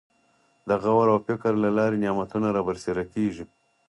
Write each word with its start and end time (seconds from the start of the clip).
د 0.67 0.69
غور 0.83 1.07
او 1.13 1.19
فکر 1.27 1.51
له 1.63 1.69
لارې 1.77 2.01
نعمتونه 2.03 2.47
رابرسېره 2.57 3.03
کېږي. 3.13 3.45